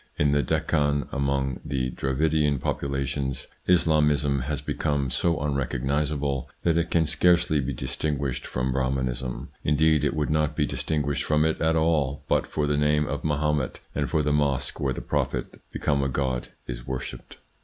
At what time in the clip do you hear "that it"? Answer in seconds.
6.63-6.89